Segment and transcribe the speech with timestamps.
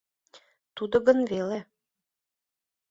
[0.75, 1.59] Тудо гын веле?